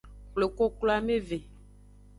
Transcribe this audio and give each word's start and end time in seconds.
Xwle 0.31 0.45
koklo 0.57 0.91
ameve. 0.99 1.37